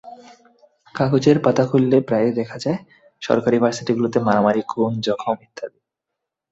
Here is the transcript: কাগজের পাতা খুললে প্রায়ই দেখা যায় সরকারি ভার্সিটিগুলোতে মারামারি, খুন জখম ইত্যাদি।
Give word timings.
কাগজের 0.95 1.37
পাতা 1.39 1.63
খুললে 1.65 1.97
প্রায়ই 2.01 2.33
দেখা 2.35 2.57
যায় 2.59 2.79
সরকারি 3.21 3.57
ভার্সিটিগুলোতে 3.59 4.17
মারামারি, 4.19 4.61
খুন 4.67 4.91
জখম 5.01 5.37
ইত্যাদি। 5.41 5.79